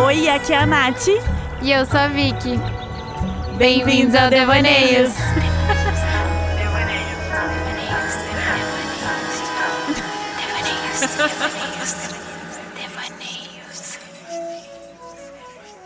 [0.00, 1.06] Oi, aqui é a Nath.
[1.62, 2.58] E eu sou a Vicky.
[3.58, 5.12] Bem-vindos ao Devaneios.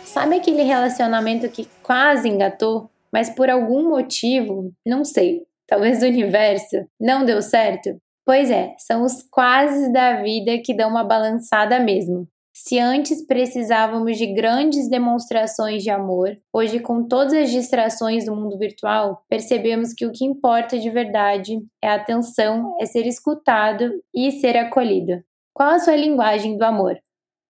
[0.04, 6.86] Sabe aquele relacionamento que quase engatou, mas por algum motivo, não sei, talvez do universo,
[6.98, 8.00] não deu certo?
[8.24, 12.28] Pois é, são os quases da vida que dão uma balançada mesmo.
[12.58, 18.56] Se antes precisávamos de grandes demonstrações de amor, hoje, com todas as distrações do mundo
[18.56, 24.32] virtual, percebemos que o que importa de verdade é a atenção, é ser escutado e
[24.32, 25.22] ser acolhido.
[25.52, 26.98] Qual a sua linguagem do amor?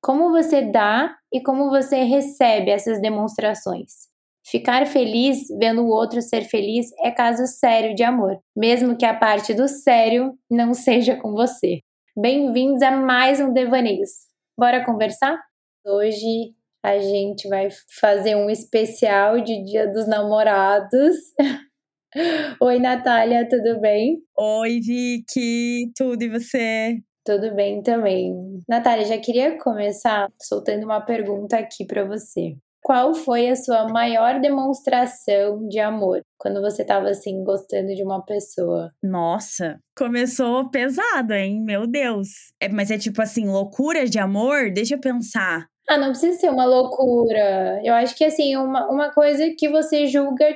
[0.03, 4.09] Como você dá e como você recebe essas demonstrações?
[4.45, 9.15] Ficar feliz vendo o outro ser feliz é caso sério de amor, mesmo que a
[9.15, 11.79] parte do sério não seja com você.
[12.17, 14.27] Bem-vindos a mais um Devaneios.
[14.59, 15.39] Bora conversar?
[15.85, 17.69] Hoje a gente vai
[18.01, 21.15] fazer um especial de Dia dos Namorados.
[22.63, 24.23] Oi, Natália, tudo bem?
[24.35, 26.99] Oi, Vicky, tudo e você?
[27.23, 28.33] Tudo bem também.
[28.67, 34.41] Natália, já queria começar soltando uma pergunta aqui para você qual foi a sua maior
[34.41, 38.93] demonstração de amor quando você estava assim gostando de uma pessoa?
[39.03, 41.65] Nossa, começou pesado, hein?
[41.65, 42.29] Meu Deus.
[42.61, 44.71] É, mas é tipo assim, loucura de amor?
[44.73, 45.67] Deixa eu pensar.
[45.89, 47.81] Ah, não precisa ser uma loucura.
[47.83, 50.47] Eu acho que assim, uma, uma coisa que você julga,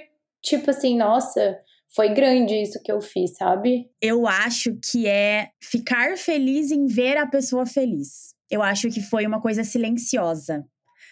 [0.40, 1.58] tipo assim, nossa,
[1.96, 3.90] foi grande isso que eu fiz, sabe?
[4.00, 8.36] Eu acho que é ficar feliz em ver a pessoa feliz.
[8.48, 10.64] Eu acho que foi uma coisa silenciosa.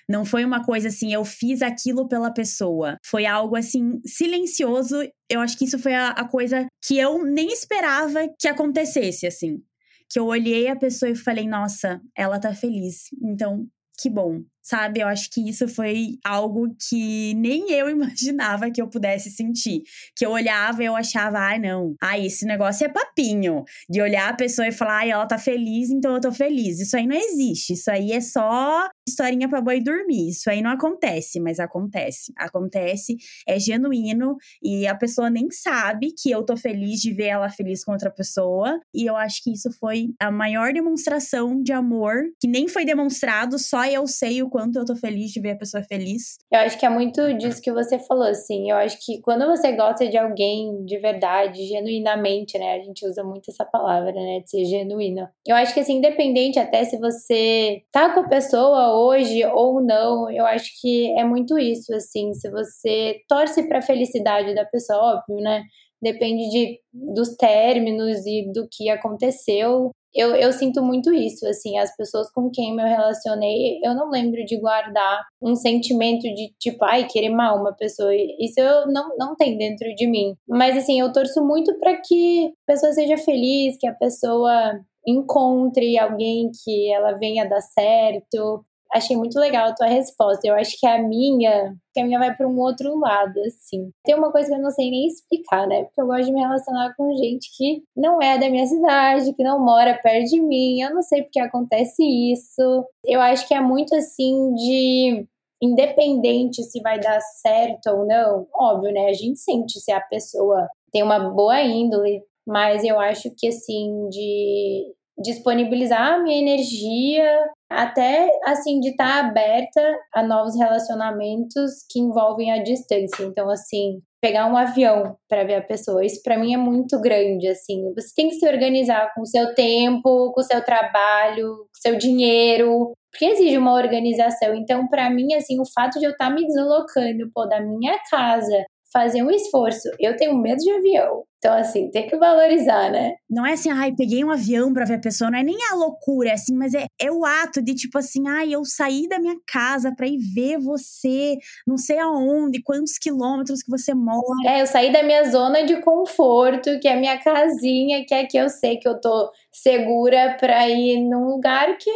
[0.08, 2.96] Não foi uma coisa assim, eu fiz aquilo pela pessoa.
[3.04, 4.96] Foi algo assim, silencioso.
[5.28, 9.62] Eu acho que isso foi a, a coisa que eu nem esperava que acontecesse, assim.
[10.10, 13.08] Que eu olhei a pessoa e falei, nossa, ela tá feliz.
[13.22, 13.66] Então,
[14.00, 15.00] que bom sabe?
[15.00, 19.82] Eu acho que isso foi algo que nem eu imaginava que eu pudesse sentir.
[20.14, 23.64] Que eu olhava e eu achava, ai, ah, não, ai, esse negócio é papinho.
[23.88, 26.80] De olhar a pessoa e falar, ai, ela tá feliz, então eu tô feliz.
[26.80, 27.72] Isso aí não existe.
[27.72, 30.28] Isso aí é só historinha pra boi dormir.
[30.28, 32.32] Isso aí não acontece, mas acontece.
[32.36, 33.16] Acontece,
[33.46, 37.84] é genuíno e a pessoa nem sabe que eu tô feliz de ver ela feliz
[37.84, 38.78] com outra pessoa.
[38.94, 43.58] E eu acho que isso foi a maior demonstração de amor que nem foi demonstrado,
[43.58, 46.38] só eu sei o quanto eu tô feliz de ver a pessoa feliz.
[46.50, 48.68] Eu acho que é muito disso que você falou, assim.
[48.68, 52.74] Eu acho que quando você gosta de alguém de verdade, genuinamente, né?
[52.74, 54.40] A gente usa muito essa palavra, né?
[54.40, 55.28] De ser genuíno.
[55.46, 60.28] Eu acho que, assim, independente até se você tá com a pessoa hoje ou não,
[60.28, 62.34] eu acho que é muito isso, assim.
[62.34, 65.62] Se você torce pra felicidade da pessoa, óbvio, né?
[66.02, 71.94] Depende de, dos términos e do que aconteceu eu, eu sinto muito isso, assim, as
[71.96, 77.06] pessoas com quem eu relacionei, eu não lembro de guardar um sentimento de tipo, ai,
[77.06, 78.10] querer mal uma pessoa.
[78.14, 80.34] Isso eu não, não tem dentro de mim.
[80.48, 85.98] Mas, assim, eu torço muito para que a pessoa seja feliz, que a pessoa encontre
[85.98, 90.46] alguém que ela venha dar certo, Achei muito legal a tua resposta.
[90.46, 93.90] Eu acho que a minha, que a minha vai para um outro lado, assim.
[94.04, 95.84] Tem uma coisa que eu não sei nem explicar, né?
[95.84, 99.42] Porque eu gosto de me relacionar com gente que não é da minha cidade, que
[99.44, 100.80] não mora perto de mim.
[100.80, 102.84] Eu não sei porque acontece isso.
[103.04, 105.26] Eu acho que é muito assim de
[105.60, 109.06] independente se vai dar certo ou não, óbvio, né?
[109.08, 114.08] A gente sente se a pessoa tem uma boa índole, mas eu acho que assim
[114.08, 119.80] de disponibilizar a minha energia, até assim de estar tá aberta
[120.14, 123.24] a novos relacionamentos que envolvem a distância.
[123.24, 127.46] Então, assim, pegar um avião para ver a pessoa, isso para mim é muito grande,
[127.48, 127.92] assim.
[127.94, 131.82] Você tem que se organizar com o seu tempo, com o seu trabalho, com o
[131.82, 134.54] seu dinheiro, porque exige uma organização.
[134.54, 137.98] Então, para mim, assim, o fato de eu estar tá me deslocando, pô, da minha
[138.10, 139.88] casa fazer um esforço.
[139.98, 141.24] Eu tenho medo de avião.
[141.38, 143.14] Então, assim, tem que valorizar, né?
[143.30, 145.76] Não é assim, ai, peguei um avião pra ver a pessoa, não é nem a
[145.76, 149.20] loucura, é assim, mas é, é o ato de tipo assim, ai, eu saí da
[149.20, 154.20] minha casa pra ir ver você, não sei aonde, quantos quilômetros que você mora.
[154.46, 158.26] É, eu saí da minha zona de conforto, que é a minha casinha, que é
[158.26, 161.90] que eu sei que eu tô segura pra ir num lugar que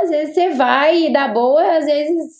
[0.00, 2.32] às vezes você vai e dá boa, às vezes,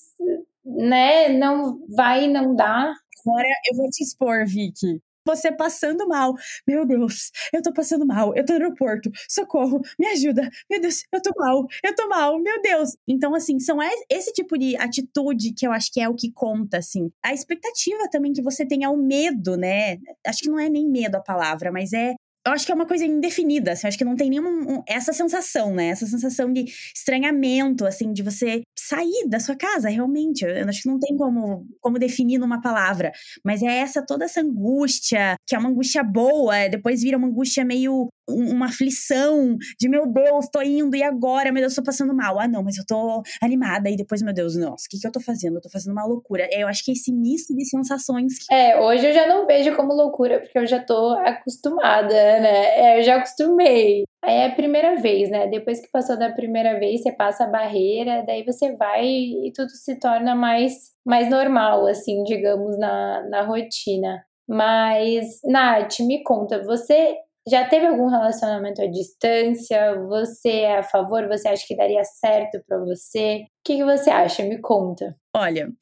[0.65, 2.95] né, não vai e não dá.
[3.27, 5.01] Agora eu vou te expor, Vicky.
[5.27, 6.35] Você passando mal.
[6.67, 8.33] Meu Deus, eu tô passando mal.
[8.37, 9.11] Eu tô no aeroporto.
[9.29, 10.49] Socorro, me ajuda.
[10.71, 11.67] Meu Deus, eu tô mal.
[11.83, 12.39] Eu tô mal.
[12.39, 12.97] Meu Deus.
[13.09, 13.79] Então, assim, são
[14.09, 17.11] esse tipo de atitude que eu acho que é o que conta, assim.
[17.25, 19.99] A expectativa também que você tenha o medo, né?
[20.25, 22.15] Acho que não é nem medo a palavra, mas é
[22.47, 24.83] eu acho que é uma coisa indefinida, assim, eu acho que não tem nenhuma um,
[24.87, 25.89] essa sensação, né?
[25.89, 26.65] Essa sensação de
[26.95, 30.45] estranhamento, assim, de você sair da sua casa, realmente.
[30.45, 33.11] Eu acho que não tem como, como definir numa palavra.
[33.45, 37.65] Mas é essa toda essa angústia, que é uma angústia boa, depois vira uma angústia
[37.65, 42.39] meio uma aflição de meu Deus, tô indo e agora, meu Deus, tô passando mal.
[42.39, 45.13] Ah, não, mas eu tô animada e depois, meu Deus, nossa, o que que eu
[45.13, 45.57] tô fazendo?
[45.57, 46.49] Eu tô fazendo uma loucura.
[46.51, 48.39] É, eu acho que esse misto de sensações.
[48.39, 48.55] Que...
[48.55, 52.79] É, hoje eu já não vejo como loucura, porque eu já tô acostumada, né?
[52.79, 54.05] É, eu já acostumei.
[54.25, 55.47] Aí é a primeira vez, né?
[55.47, 59.71] Depois que passou da primeira vez, você passa a barreira, daí você vai e tudo
[59.71, 60.75] se torna mais,
[61.05, 64.25] mais normal, assim, digamos, na, na rotina.
[64.49, 67.17] Mas, Nath, me conta, você
[67.49, 69.95] já teve algum relacionamento à distância?
[70.09, 71.29] Você é a favor?
[71.29, 73.43] Você acha que daria certo para você?
[73.43, 74.43] O que, que você acha?
[74.43, 75.17] Me conta.
[75.35, 75.73] Olha,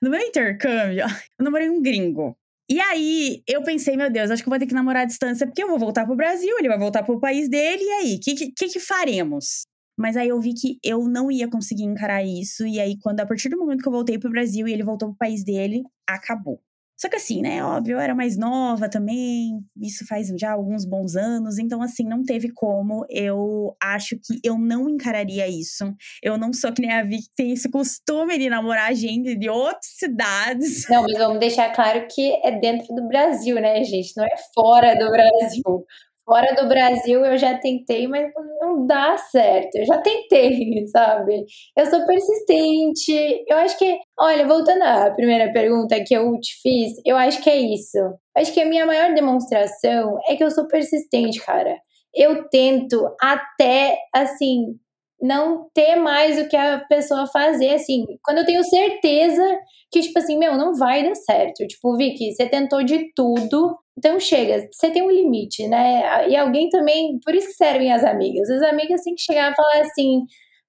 [0.00, 2.36] no meu intercâmbio, eu namorei um gringo.
[2.70, 5.46] E aí, eu pensei, meu Deus, acho que eu vou ter que namorar à distância,
[5.46, 8.20] porque eu vou voltar pro Brasil, ele vai voltar pro país dele, e aí, o
[8.20, 9.62] que, que, que faremos?
[9.98, 13.26] Mas aí eu vi que eu não ia conseguir encarar isso, e aí, quando a
[13.26, 16.60] partir do momento que eu voltei pro Brasil e ele voltou pro país dele, acabou.
[16.98, 21.14] Só que assim, né, óbvio, eu era mais nova também, isso faz já alguns bons
[21.14, 23.06] anos, então assim, não teve como.
[23.08, 25.84] Eu acho que eu não encararia isso.
[26.20, 29.48] Eu não sou que nem a Vi que tem esse costume de namorar gente de
[29.48, 30.86] outras cidades.
[30.90, 34.16] Não, mas vamos deixar claro que é dentro do Brasil, né, gente?
[34.16, 35.86] Não é fora do Brasil.
[36.28, 38.30] Fora do Brasil eu já tentei, mas
[38.60, 39.76] não dá certo.
[39.76, 41.42] Eu já tentei, sabe?
[41.74, 43.44] Eu sou persistente.
[43.48, 47.48] Eu acho que, olha, voltando à primeira pergunta que eu te fiz, eu acho que
[47.48, 47.96] é isso.
[48.36, 51.74] Acho que a minha maior demonstração é que eu sou persistente, cara.
[52.14, 54.76] Eu tento até, assim,
[55.20, 59.42] não ter mais o que a pessoa fazer, assim, quando eu tenho certeza
[59.90, 61.66] que, tipo assim, meu, não vai dar certo.
[61.66, 66.28] Tipo, Vicky, você tentou de tudo, então chega, você tem um limite, né?
[66.28, 68.48] E alguém também, por isso que servem as amigas.
[68.50, 70.22] As amigas têm que chegar e falar assim,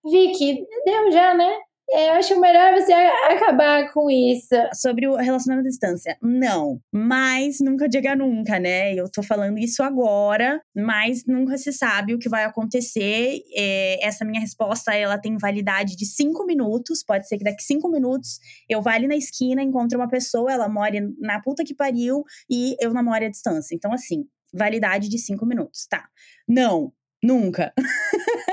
[0.05, 1.51] Vicky, deu já, né?
[1.91, 4.55] É, eu acho melhor você acabar com isso.
[4.73, 6.17] Sobre o relacionamento à distância.
[6.21, 6.79] Não.
[6.91, 8.93] Mas nunca diga nunca, né?
[8.93, 13.41] Eu tô falando isso agora, mas nunca se sabe o que vai acontecer.
[13.55, 17.03] É, essa minha resposta, ela tem validade de cinco minutos.
[17.03, 18.39] Pode ser que daqui cinco minutos
[18.69, 22.75] eu vá ali na esquina, encontre uma pessoa, ela mora na puta que pariu e
[22.79, 23.73] eu namoro à distância.
[23.75, 26.07] Então, assim, validade de cinco minutos, tá?
[26.47, 26.91] Não,
[27.23, 27.73] nunca.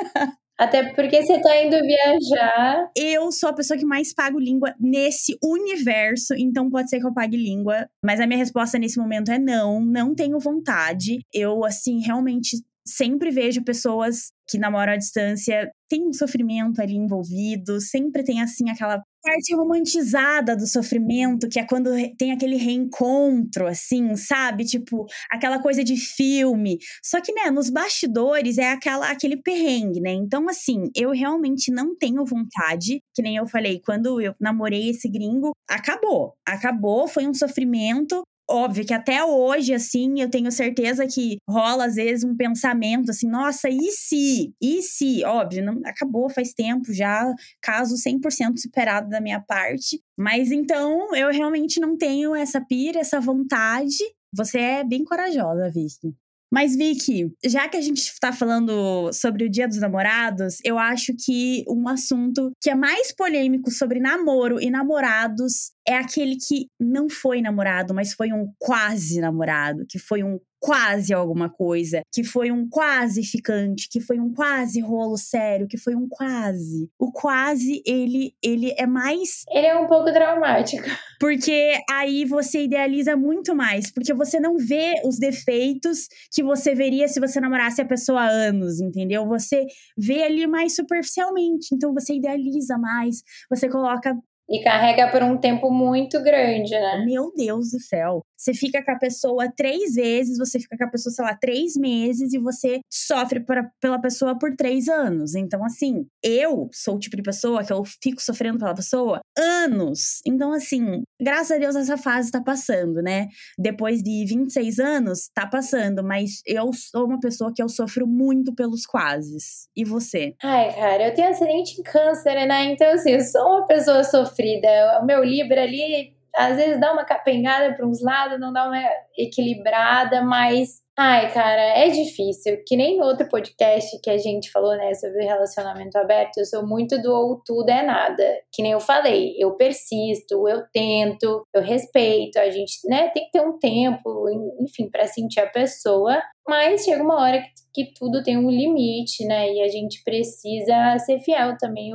[0.58, 2.90] Até porque você tá indo viajar.
[2.96, 7.12] Eu sou a pessoa que mais pago língua nesse universo, então pode ser que eu
[7.12, 7.86] pague língua.
[8.04, 11.18] Mas a minha resposta nesse momento é não, não tenho vontade.
[11.32, 12.56] Eu, assim, realmente
[12.86, 18.70] sempre vejo pessoas que namoram à distância, tem um sofrimento ali envolvido, sempre tem assim
[18.70, 24.64] aquela parte romantizada do sofrimento, que é quando tem aquele reencontro, assim, sabe?
[24.64, 26.78] Tipo, aquela coisa de filme.
[27.02, 30.12] Só que, né, nos bastidores é aquela, aquele perrengue, né?
[30.12, 35.08] Então, assim, eu realmente não tenho vontade, que nem eu falei, quando eu namorei esse
[35.08, 36.34] gringo, acabou.
[36.46, 41.96] Acabou, foi um sofrimento óbvio que até hoje, assim, eu tenho certeza que rola às
[41.96, 44.54] vezes um pensamento assim, nossa, e se?
[44.60, 45.25] E se?
[45.25, 50.00] Óbvio, não, acabou faz tempo já, caso 100% superado da minha parte.
[50.16, 53.96] Mas então, eu realmente não tenho essa pira, essa vontade.
[54.32, 56.14] Você é bem corajosa, Vicky.
[56.56, 61.12] Mas, Vicky, já que a gente está falando sobre o Dia dos Namorados, eu acho
[61.14, 67.10] que um assunto que é mais polêmico sobre namoro e namorados é aquele que não
[67.10, 72.50] foi namorado, mas foi um quase namorado, que foi um quase alguma coisa, que foi
[72.50, 76.90] um quase ficante, que foi um quase rolo sério, que foi um quase.
[76.99, 79.44] O quase, ele, ele é mais.
[79.49, 80.88] Ele é um pouco traumático.
[81.20, 87.06] Porque aí você idealiza muito mais, porque você não vê os defeitos que você veria
[87.06, 89.25] se você namorasse a pessoa há anos, entendeu?
[89.28, 94.16] Você vê ali mais superficialmente, então você idealiza mais, você coloca
[94.49, 97.04] e carrega por um tempo muito grande, né?
[97.04, 98.23] Meu Deus do céu.
[98.37, 101.76] Você fica com a pessoa três vezes, você fica com a pessoa, sei lá, três
[101.76, 105.35] meses e você sofre pra, pela pessoa por três anos.
[105.35, 110.21] Então, assim, eu sou o tipo de pessoa que eu fico sofrendo pela pessoa anos.
[110.26, 113.28] Então, assim, graças a Deus essa fase tá passando, né?
[113.59, 118.55] Depois de 26 anos, tá passando, mas eu sou uma pessoa que eu sofro muito
[118.55, 119.69] pelos quases.
[119.75, 120.35] E você?
[120.43, 122.64] Ai, cara, eu tenho acidente em câncer, né?
[122.73, 124.69] Então, assim, eu sou uma pessoa sofrida.
[125.00, 128.83] O meu Libra ali às vezes dá uma capengada para uns lados, não dá uma
[129.16, 132.62] equilibrada, mas ai, cara, é difícil.
[132.66, 136.66] Que nem no outro podcast que a gente falou, né, sobre relacionamento aberto, eu sou
[136.66, 138.25] muito do ou tudo é nada.
[138.52, 143.31] Que nem eu falei, eu persisto, eu tento, eu respeito, a gente, né, tem que
[143.31, 144.28] ter um tempo,
[144.61, 147.40] enfim, para sentir a pessoa, mas chega uma hora
[147.73, 151.95] que, que tudo tem um limite, né, e a gente precisa ser fiel também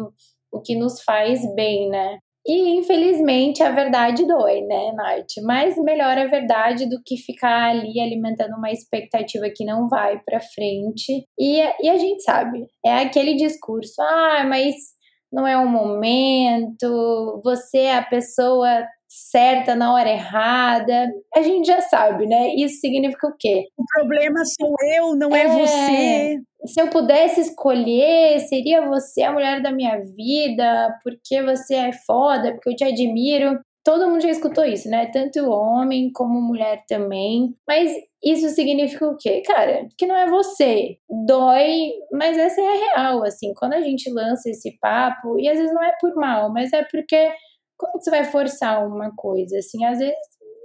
[0.51, 2.19] o que nos faz bem, né?
[2.45, 5.43] E infelizmente a verdade dói, né, Nath?
[5.43, 10.39] Mas melhor a verdade do que ficar ali alimentando uma expectativa que não vai para
[10.39, 11.25] frente.
[11.39, 14.75] E, e a gente sabe, é aquele discurso: ah, mas
[15.31, 21.11] não é o momento, você é a pessoa certa na hora errada.
[21.35, 22.55] A gente já sabe, né?
[22.55, 23.67] Isso significa o quê?
[23.77, 26.41] O problema sou eu, não é, é você.
[26.65, 32.53] Se eu pudesse escolher, seria você a mulher da minha vida, porque você é foda,
[32.53, 33.59] porque eu te admiro.
[33.83, 35.07] Todo mundo já escutou isso, né?
[35.11, 37.53] Tanto homem como mulher também.
[37.67, 37.91] Mas
[38.23, 39.41] isso significa o quê?
[39.45, 40.97] Cara, que não é você.
[41.25, 43.53] Dói, mas essa é a real, assim.
[43.55, 46.83] Quando a gente lança esse papo, e às vezes não é por mal, mas é
[46.83, 47.31] porque
[47.81, 49.57] como você vai forçar uma coisa?
[49.57, 50.15] Assim, às vezes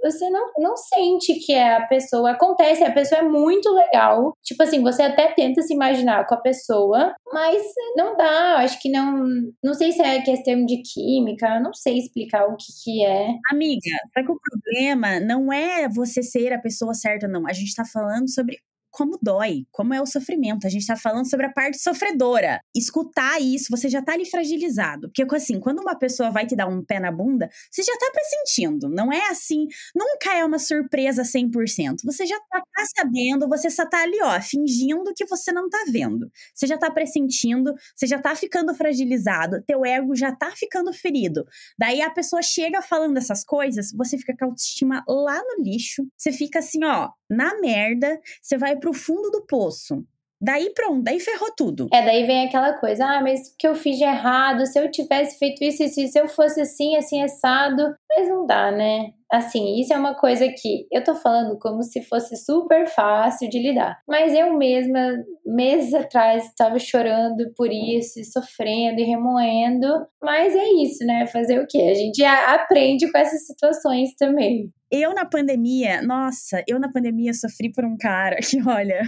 [0.03, 2.31] você não, não sente que é a pessoa.
[2.31, 4.33] Acontece, a pessoa é muito legal.
[4.43, 7.61] Tipo assim, você até tenta se imaginar com a pessoa, mas
[7.95, 8.57] não dá.
[8.57, 9.25] Acho que não.
[9.63, 13.27] Não sei se é questão de química, não sei explicar o que, que é.
[13.51, 17.47] Amiga, só que o problema não é você ser a pessoa certa, não.
[17.47, 18.57] A gente tá falando sobre
[18.91, 20.65] como dói, como é o sofrimento.
[20.65, 22.59] A gente tá falando sobre a parte sofredora.
[22.75, 25.09] Escutar isso, você já tá ali fragilizado.
[25.09, 28.11] Porque, assim, quando uma pessoa vai te dar um pé na bunda, você já tá
[28.11, 28.89] pressentindo.
[28.89, 31.97] Não é assim, nunca é uma surpresa 100%.
[32.03, 35.83] Você já tá, tá sabendo, você só tá ali, ó, fingindo que você não tá
[35.91, 36.29] vendo.
[36.53, 41.45] Você já tá pressentindo, você já tá ficando fragilizado, teu ego já tá ficando ferido.
[41.77, 46.07] Daí a pessoa chega falando essas coisas, você fica com a autoestima lá no lixo,
[46.17, 50.05] você fica assim, ó, na merda, você vai pro fundo do poço.
[50.39, 51.87] Daí pronto, daí ferrou tudo.
[51.91, 54.65] É, daí vem aquela coisa, ah, mas o que eu fiz de errado?
[54.65, 57.95] Se eu tivesse feito isso, isso, se eu fosse assim, assim, assado.
[58.09, 59.11] Mas não dá, né?
[59.31, 63.59] Assim, isso é uma coisa que eu tô falando como se fosse super fácil de
[63.59, 63.97] lidar.
[64.07, 69.87] Mas eu mesma, meses atrás, estava chorando por isso, e sofrendo e remoendo.
[70.21, 71.27] Mas é isso, né?
[71.27, 71.89] Fazer o quê?
[71.91, 74.71] A gente aprende com essas situações também.
[74.89, 79.01] Eu na pandemia, nossa, eu na pandemia sofri por um cara que, olha,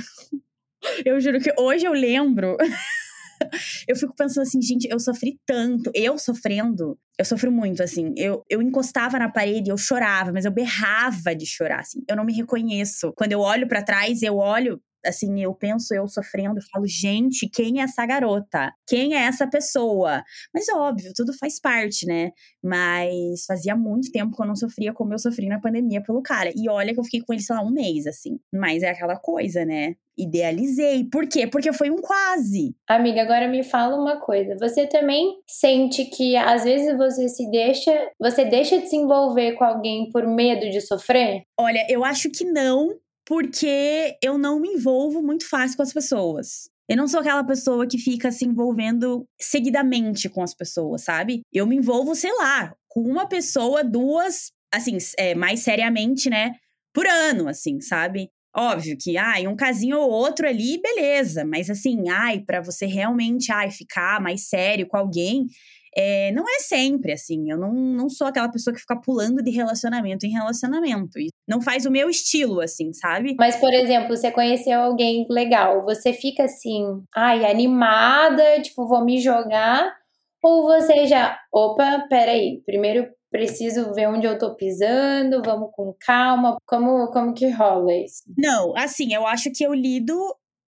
[1.06, 2.58] eu juro que hoje eu lembro.
[3.88, 5.92] eu fico pensando assim, gente, eu sofri tanto.
[5.94, 8.14] Eu sofrendo, eu sofro muito, assim.
[8.18, 12.04] Eu, eu encostava na parede, eu chorava, mas eu berrava de chorar, assim.
[12.08, 13.14] Eu não me reconheço.
[13.16, 17.80] Quando eu olho para trás, eu olho assim, eu penso eu sofrendo, falo, gente, quem
[17.80, 18.72] é essa garota?
[18.88, 20.24] Quem é essa pessoa?
[20.54, 22.32] Mas óbvio, tudo faz parte, né?
[22.64, 26.52] Mas fazia muito tempo que eu não sofria como eu sofri na pandemia pelo cara.
[26.56, 28.40] E olha que eu fiquei com ele, sei lá, um mês, assim.
[28.54, 29.96] Mas é aquela coisa, né?
[30.18, 31.06] Idealizei.
[31.06, 31.48] Por quê?
[31.48, 32.76] Porque foi um quase.
[32.88, 34.58] Amiga, agora me fala uma coisa.
[34.60, 39.64] Você também sente que às vezes você se deixa, você deixa de se envolver com
[39.64, 41.44] alguém por medo de sofrer?
[41.58, 42.90] Olha, eu acho que não,
[43.30, 46.68] porque eu não me envolvo muito fácil com as pessoas.
[46.90, 51.42] Eu não sou aquela pessoa que fica se envolvendo seguidamente com as pessoas, sabe?
[51.54, 56.56] Eu me envolvo, sei lá, com uma pessoa, duas, assim, é, mais seriamente, né?
[56.92, 58.32] Por ano, assim, sabe?
[58.58, 61.46] Óbvio que, ai, um casinho ou outro ali, beleza.
[61.46, 65.46] Mas assim, ai, para você realmente, ai, ficar mais sério com alguém,
[65.96, 67.50] é, não é sempre assim.
[67.50, 71.20] Eu não, não sou aquela pessoa que fica pulando de relacionamento em relacionamento.
[71.20, 73.36] E não faz o meu estilo, assim, sabe?
[73.40, 76.84] Mas, por exemplo, você conheceu alguém legal, você fica assim,
[77.16, 79.92] ai, animada, tipo, vou me jogar.
[80.44, 86.58] Ou você já, opa, peraí, primeiro preciso ver onde eu tô pisando, vamos com calma.
[86.66, 88.24] Como, como que rola isso?
[88.38, 90.18] Não, assim, eu acho que eu lido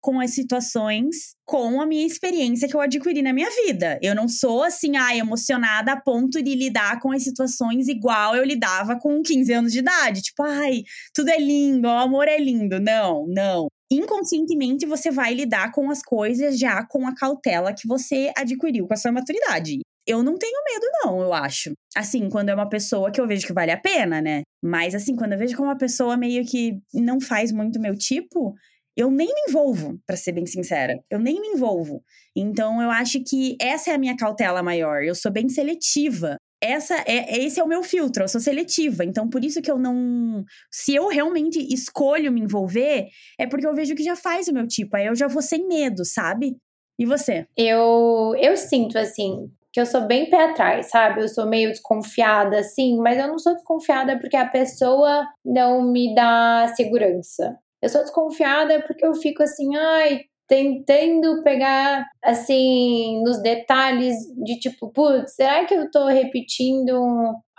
[0.02, 4.00] com as situações com a minha experiência que eu adquiri na minha vida.
[4.02, 8.44] Eu não sou assim, ai, emocionada a ponto de lidar com as situações igual eu
[8.44, 10.22] lidava com 15 anos de idade.
[10.22, 12.80] Tipo, ai, tudo é lindo, o amor é lindo.
[12.80, 13.68] Não, não.
[13.92, 18.94] Inconscientemente você vai lidar com as coisas já com a cautela que você adquiriu com
[18.94, 19.80] a sua maturidade.
[20.08, 21.74] Eu não tenho medo, não, eu acho.
[21.96, 24.42] Assim, quando é uma pessoa que eu vejo que vale a pena, né?
[24.64, 27.96] Mas, assim, quando eu vejo que é uma pessoa meio que não faz muito meu
[27.96, 28.56] tipo,
[29.02, 31.00] eu nem me envolvo, para ser bem sincera.
[31.10, 32.04] Eu nem me envolvo.
[32.36, 35.04] Então eu acho que essa é a minha cautela maior.
[35.04, 36.38] Eu sou bem seletiva.
[36.62, 39.04] Essa é esse é o meu filtro, eu sou seletiva.
[39.04, 43.08] Então por isso que eu não, se eu realmente escolho me envolver,
[43.40, 44.96] é porque eu vejo que já faz o meu tipo.
[44.96, 46.56] Aí eu já vou sem medo, sabe?
[47.00, 47.48] E você?
[47.58, 51.22] Eu eu sinto assim, que eu sou bem pé atrás, sabe?
[51.22, 56.14] Eu sou meio desconfiada, assim, mas eu não sou desconfiada porque a pessoa não me
[56.14, 57.58] dá segurança.
[57.82, 64.90] Eu sou desconfiada porque eu fico assim, ai, tentando pegar, assim, nos detalhes de tipo,
[64.92, 66.94] putz, será que eu tô repetindo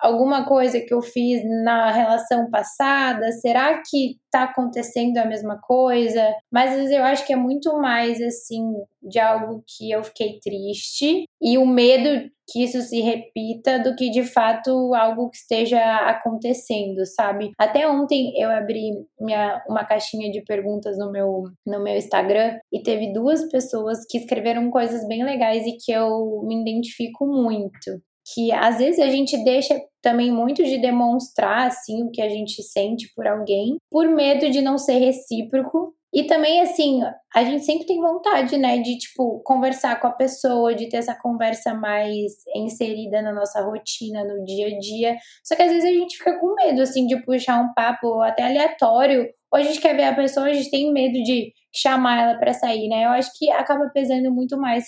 [0.03, 3.31] alguma coisa que eu fiz na relação passada?
[3.33, 6.35] Será que tá acontecendo a mesma coisa?
[6.51, 10.39] Mas às vezes eu acho que é muito mais assim de algo que eu fiquei
[10.41, 15.81] triste e o medo que isso se repita do que de fato algo que esteja
[16.09, 17.53] acontecendo, sabe?
[17.59, 22.83] Até ontem eu abri minha, uma caixinha de perguntas no meu, no meu Instagram e
[22.83, 28.03] teve duas pessoas que escreveram coisas bem legais e que eu me identifico muito
[28.33, 32.63] que às vezes a gente deixa também muito de demonstrar assim o que a gente
[32.63, 35.95] sente por alguém, por medo de não ser recíproco.
[36.15, 37.01] E também assim,
[37.35, 41.15] a gente sempre tem vontade, né, de tipo conversar com a pessoa, de ter essa
[41.15, 45.17] conversa mais inserida na nossa rotina, no dia a dia.
[45.43, 48.43] Só que às vezes a gente fica com medo assim de puxar um papo até
[48.43, 52.39] aleatório, ou a gente quer ver a pessoa, a gente tem medo de chamar ela
[52.39, 53.07] para sair, né?
[53.07, 54.85] Eu acho que acaba pesando muito mais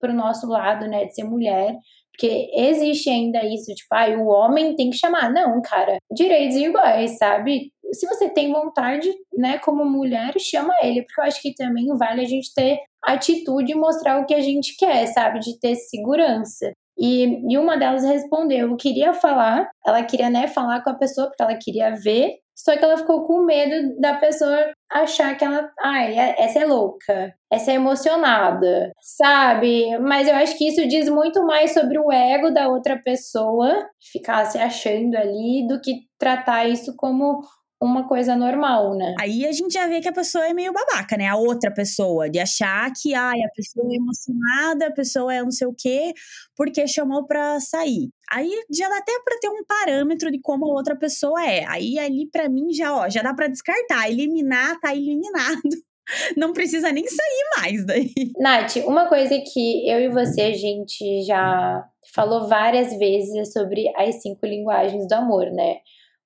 [0.00, 1.76] pro nosso lado, né, de ser mulher
[2.12, 5.32] porque existe ainda isso, tipo, ah, o homem tem que chamar.
[5.32, 7.72] Não, cara, direitos iguais, sabe?
[7.92, 12.20] Se você tem vontade, né, como mulher, chama ele, porque eu acho que também vale
[12.20, 15.40] a gente ter atitude e mostrar o que a gente quer, sabe?
[15.40, 16.72] De ter segurança.
[16.98, 21.28] E, e uma delas respondeu, eu queria falar, ela queria, né, falar com a pessoa,
[21.28, 25.70] porque ela queria ver, só que ela ficou com medo da pessoa achar que ela,
[25.80, 29.96] ai, é, essa é louca, essa é emocionada, sabe?
[29.98, 34.44] Mas eu acho que isso diz muito mais sobre o ego da outra pessoa, ficar
[34.46, 37.40] se achando ali, do que tratar isso como
[37.80, 39.14] uma coisa normal, né?
[39.18, 41.26] Aí a gente já vê que a pessoa é meio babaca, né?
[41.28, 45.50] A outra pessoa, de achar que ai, a pessoa é emocionada, a pessoa é não
[45.50, 46.12] sei o quê,
[46.54, 48.10] porque chamou pra sair.
[48.30, 51.64] Aí já dá até pra ter um parâmetro de como a outra pessoa é.
[51.68, 55.62] Aí ali para mim já, ó, já dá para descartar, eliminar, tá eliminado.
[56.36, 58.12] Não precisa nem sair mais daí.
[58.38, 63.88] Nath, uma coisa que eu e você, a gente já falou várias vezes é sobre
[63.96, 65.76] as cinco linguagens do amor, né?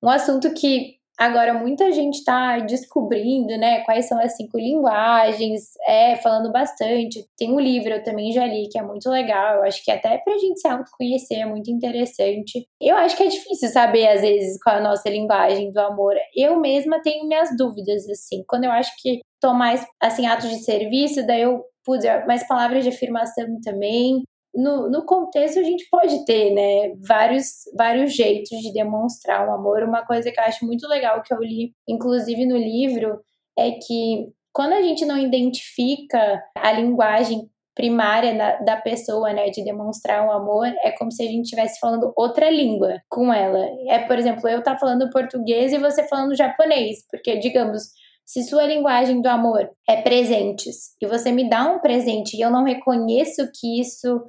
[0.02, 6.16] Um assunto que Agora, muita gente está descobrindo, né, quais são as cinco linguagens, é,
[6.16, 7.24] falando bastante.
[7.36, 9.56] Tem um livro, eu também já li, que é muito legal.
[9.56, 12.66] Eu acho que até pra gente se autoconhecer é muito interessante.
[12.80, 16.14] Eu acho que é difícil saber, às vezes, qual é a nossa linguagem do amor.
[16.34, 18.42] Eu mesma tenho minhas dúvidas, assim.
[18.48, 22.82] Quando eu acho que tô mais, assim, atos de serviço, daí eu pude mais palavras
[22.82, 28.72] de afirmação também no, no contexto a gente pode ter, né, vários, vários jeitos de
[28.72, 29.82] demonstrar o um amor.
[29.82, 33.20] Uma coisa que eu acho muito legal que eu li, inclusive no livro,
[33.58, 39.64] é que quando a gente não identifica a linguagem primária da, da pessoa, né, de
[39.64, 43.58] demonstrar o um amor, é como se a gente estivesse falando outra língua com ela.
[43.88, 47.88] É, por exemplo, eu tá falando português e você falando japonês, porque digamos,
[48.24, 52.50] se sua linguagem do amor é presentes e você me dá um presente e eu
[52.50, 54.22] não reconheço que isso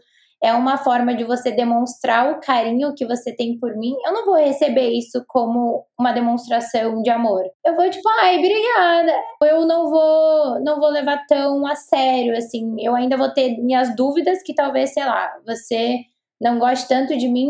[0.45, 4.25] é uma forma de você demonstrar o carinho que você tem por mim, eu não
[4.25, 7.43] vou receber isso como uma demonstração de amor.
[7.65, 9.11] Eu vou tipo, ai, obrigada.
[9.41, 12.75] Eu não vou, não vou levar tão a sério assim.
[12.79, 16.01] Eu ainda vou ter minhas dúvidas que talvez, sei lá, você
[16.39, 17.49] não goste tanto de mim.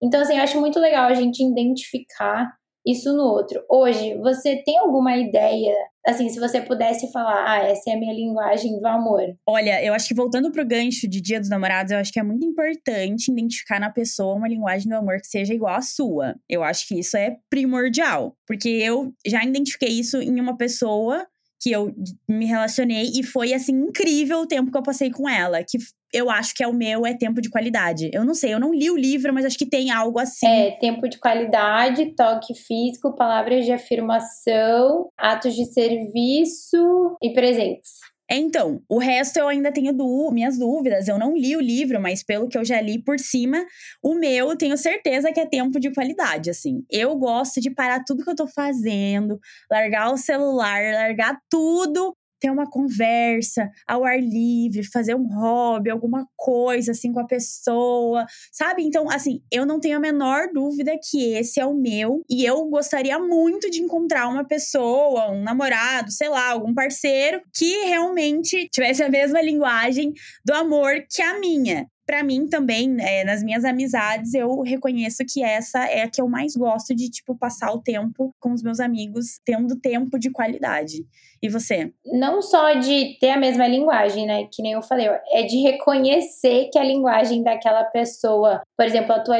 [0.00, 2.52] Então assim, eu acho muito legal a gente identificar
[2.86, 3.60] isso no outro.
[3.68, 5.74] Hoje, você tem alguma ideia,
[6.06, 9.22] assim, se você pudesse falar, ah, essa é a minha linguagem do amor?
[9.46, 12.22] Olha, eu acho que voltando pro gancho de Dia dos Namorados, eu acho que é
[12.22, 16.36] muito importante identificar na pessoa uma linguagem do amor que seja igual à sua.
[16.48, 21.26] Eu acho que isso é primordial, porque eu já identifiquei isso em uma pessoa
[21.60, 21.92] que eu
[22.28, 25.78] me relacionei e foi assim incrível o tempo que eu passei com ela, que
[26.12, 28.10] eu acho que é o meu é tempo de qualidade.
[28.12, 30.46] Eu não sei, eu não li o livro, mas acho que tem algo assim.
[30.46, 37.90] É, tempo de qualidade, toque físico, palavras de afirmação, atos de serviço e presentes.
[38.28, 39.94] É, então, o resto eu ainda tenho
[40.32, 41.06] minhas dúvidas.
[41.06, 43.64] Eu não li o livro, mas pelo que eu já li por cima,
[44.02, 46.84] o meu eu tenho certeza que é tempo de qualidade, assim.
[46.90, 49.38] Eu gosto de parar tudo que eu tô fazendo,
[49.70, 56.26] largar o celular, largar tudo ter uma conversa ao ar livre, fazer um hobby, alguma
[56.36, 58.82] coisa assim com a pessoa, sabe?
[58.82, 62.64] Então, assim, eu não tenho a menor dúvida que esse é o meu e eu
[62.68, 69.02] gostaria muito de encontrar uma pessoa, um namorado, sei lá, algum parceiro que realmente tivesse
[69.02, 70.12] a mesma linguagem
[70.44, 75.42] do amor que a minha para mim também, é, nas minhas amizades, eu reconheço que
[75.42, 78.78] essa é a que eu mais gosto de, tipo, passar o tempo com os meus
[78.78, 81.04] amigos, tendo tempo de qualidade.
[81.42, 81.92] E você?
[82.04, 84.46] Não só de ter a mesma linguagem, né?
[84.52, 89.20] Que nem eu falei, é de reconhecer que a linguagem daquela pessoa, por exemplo, a
[89.20, 89.36] tua,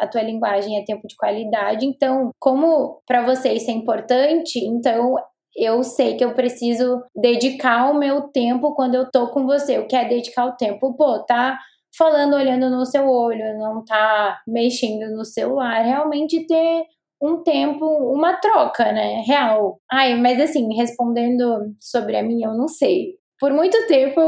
[0.00, 1.86] a tua linguagem é tempo de qualidade.
[1.86, 5.16] Então, como para você isso é importante, então
[5.56, 9.78] eu sei que eu preciso dedicar o meu tempo quando eu tô com você.
[9.78, 10.94] O que é dedicar o tempo?
[10.94, 11.58] Pô, tá
[11.98, 16.84] falando, olhando no seu olho, não tá mexendo no celular, realmente ter
[17.20, 17.84] um tempo,
[18.14, 19.22] uma troca, né?
[19.26, 19.80] Real.
[19.90, 23.16] Ai, mas assim, respondendo sobre a minha, eu não sei.
[23.40, 24.20] Por muito tempo,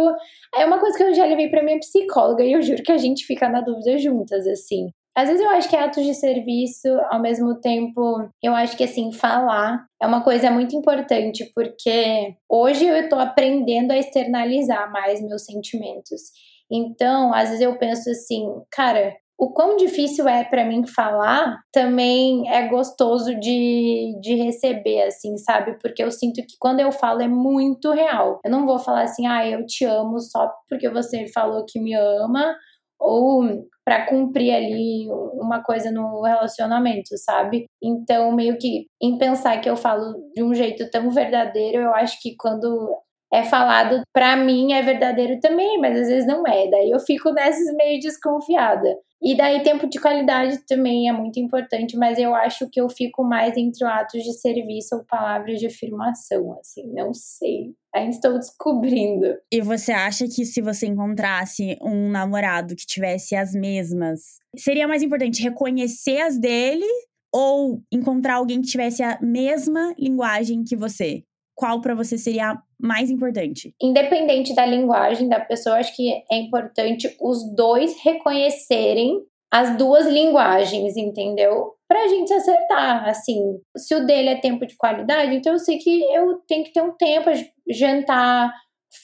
[0.55, 2.99] é uma coisa que eu já levei para minha psicóloga e eu juro que a
[2.99, 4.89] gente fica na dúvida juntas, assim.
[5.17, 8.85] Às vezes eu acho que é atos de serviço, ao mesmo tempo, eu acho que
[8.85, 15.21] assim, falar é uma coisa muito importante, porque hoje eu tô aprendendo a externalizar mais
[15.21, 16.23] meus sentimentos.
[16.71, 22.47] Então, às vezes eu penso assim, cara, o quão difícil é para mim falar também
[22.53, 25.79] é gostoso de, de receber, assim, sabe?
[25.81, 28.39] Porque eu sinto que quando eu falo é muito real.
[28.45, 31.95] Eu não vou falar assim, ah, eu te amo só porque você falou que me
[31.95, 32.55] ama,
[33.01, 37.65] ou para cumprir ali uma coisa no relacionamento, sabe?
[37.83, 42.21] Então, meio que em pensar que eu falo de um jeito tão verdadeiro, eu acho
[42.21, 42.95] que quando
[43.33, 46.69] é falado para mim é verdadeiro também, mas às vezes não é.
[46.69, 48.97] Daí eu fico nesses meio desconfiada.
[49.23, 53.23] E daí tempo de qualidade também é muito importante, mas eu acho que eu fico
[53.23, 57.75] mais entre atos de serviço ou palavras de afirmação, assim, não sei.
[57.95, 59.37] Ainda estou descobrindo.
[59.53, 64.21] E você acha que se você encontrasse um namorado que tivesse as mesmas,
[64.57, 66.87] seria mais importante reconhecer as dele
[67.33, 71.25] ou encontrar alguém que tivesse a mesma linguagem que você?
[71.61, 73.75] Qual para você seria mais importante?
[73.83, 79.21] Independente da linguagem da pessoa, acho que é importante os dois reconhecerem
[79.53, 81.73] as duas linguagens, entendeu?
[81.89, 86.03] Pra gente acertar, assim, se o dele é tempo de qualidade, então eu sei que
[86.15, 87.29] eu tenho que ter um tempo,
[87.69, 88.53] jantar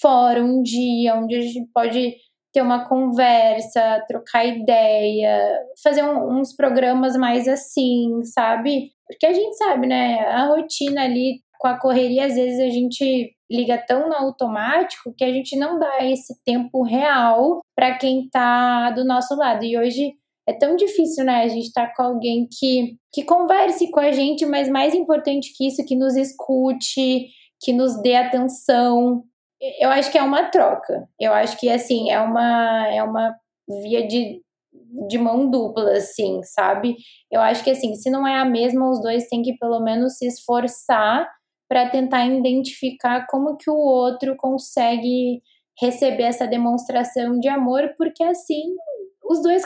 [0.00, 2.14] fora um dia, onde a gente pode
[2.52, 8.92] ter uma conversa, trocar ideia, fazer um, uns programas mais assim, sabe?
[9.06, 10.20] Porque a gente sabe, né?
[10.20, 15.24] A rotina ali com a correria, às vezes a gente liga tão no automático que
[15.24, 19.64] a gente não dá esse tempo real para quem está do nosso lado.
[19.64, 20.14] E hoje
[20.48, 21.42] é tão difícil, né?
[21.42, 25.66] A gente tá com alguém que, que converse com a gente, mas mais importante que
[25.66, 27.28] isso, que nos escute,
[27.60, 29.24] que nos dê atenção.
[29.80, 31.08] Eu acho que é uma troca.
[31.20, 33.34] Eu acho que, assim, é uma, é uma
[33.82, 34.40] via de,
[35.08, 36.96] de mão dupla, assim, sabe?
[37.30, 40.16] Eu acho que, assim, se não é a mesma, os dois têm que pelo menos
[40.18, 41.28] se esforçar
[41.68, 45.42] para tentar identificar como que o outro consegue
[45.80, 48.74] receber essa demonstração de amor, porque assim
[49.24, 49.64] os dois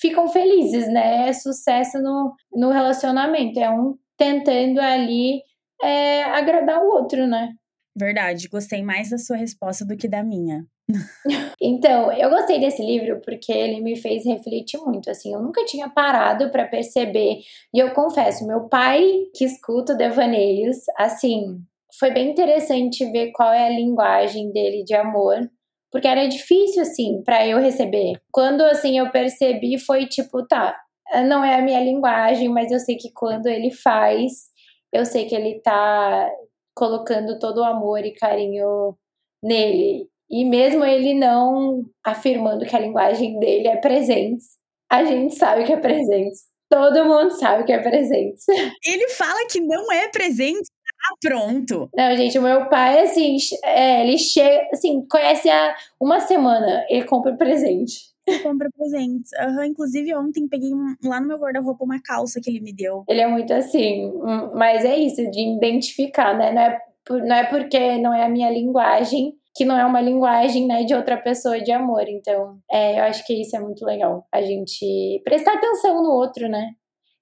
[0.00, 1.28] ficam felizes, né?
[1.28, 5.40] É sucesso no, no relacionamento, é um tentando ali
[5.82, 7.52] é, agradar o outro, né?
[7.94, 10.66] Verdade, gostei mais da sua resposta do que da minha.
[11.60, 15.10] então, eu gostei desse livro porque ele me fez refletir muito.
[15.10, 17.40] Assim, eu nunca tinha parado para perceber.
[17.74, 19.02] E eu confesso, meu pai
[19.34, 21.60] que escuta devaneios, assim,
[21.98, 25.50] foi bem interessante ver qual é a linguagem dele de amor,
[25.90, 28.20] porque era difícil assim para eu receber.
[28.30, 30.78] Quando assim eu percebi foi tipo, tá,
[31.26, 34.50] não é a minha linguagem, mas eu sei que quando ele faz,
[34.92, 36.30] eu sei que ele tá
[36.74, 38.96] colocando todo o amor e carinho
[39.42, 40.08] nele.
[40.30, 44.44] E mesmo ele não afirmando que a linguagem dele é presente,
[44.90, 46.36] a gente sabe que é presente.
[46.68, 48.42] Todo mundo sabe que é presente.
[48.84, 50.68] Ele fala que não é presente.
[50.84, 51.88] Ah, pronto.
[51.94, 57.04] Não, gente, o meu pai, assim, é, ele chega, assim, conhece há uma semana, ele
[57.04, 58.06] compra presente.
[58.42, 59.30] compra presentes.
[59.40, 60.72] Uhum, inclusive, ontem peguei
[61.04, 63.04] lá no meu guarda-roupa uma calça que ele me deu.
[63.08, 66.50] Ele é muito assim, hum, mas é isso, de identificar, né?
[66.50, 66.80] Não é,
[67.24, 70.94] não é porque não é a minha linguagem que não é uma linguagem né, de
[70.94, 72.04] outra pessoa de amor.
[72.08, 74.26] Então, é, eu acho que isso é muito legal.
[74.30, 76.72] A gente prestar atenção no outro, né?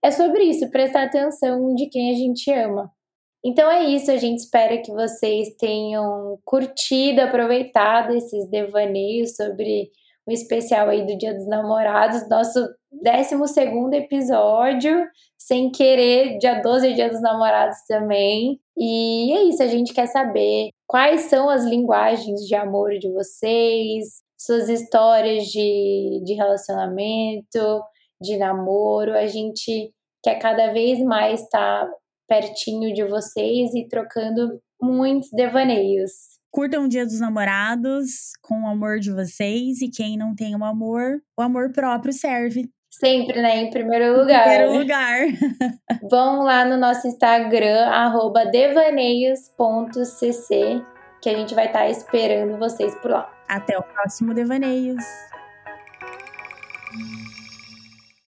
[0.04, 2.90] É sobre isso, prestar atenção de quem a gente ama.
[3.44, 9.90] Então é isso, a gente espera que vocês tenham curtido, aproveitado esses devaneios sobre
[10.26, 15.06] o especial aí do Dia dos Namorados, nosso 12 episódio,
[15.38, 18.58] sem querer, dia 12 é Dia dos Namorados também.
[18.76, 24.20] E é isso, a gente quer saber quais são as linguagens de amor de vocês,
[24.38, 27.82] suas histórias de, de relacionamento,
[28.20, 29.12] de namoro.
[29.12, 29.92] A gente
[30.22, 31.88] quer cada vez mais estar
[32.28, 36.10] pertinho de vocês e trocando muitos devaneios.
[36.50, 40.58] Curtam o Dia dos Namorados com o amor de vocês e quem não tem o
[40.58, 42.70] um amor, o amor próprio serve.
[42.98, 43.56] Sempre, né?
[43.56, 44.46] Em primeiro lugar.
[44.46, 45.26] Em primeiro lugar.
[46.08, 47.90] Vão lá no nosso Instagram,
[48.52, 49.50] devaneios.cc,
[51.20, 53.28] que a gente vai estar tá esperando vocês por lá.
[53.48, 55.04] Até o próximo Devaneios.